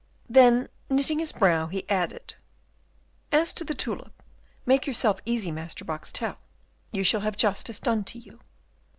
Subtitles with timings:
[0.27, 2.33] Then, knitting his brow, he added,
[3.31, 4.23] "As to the tulip,
[4.65, 6.37] make yourself easy, Master Boxtel,
[6.91, 8.39] you shall have justice done to you."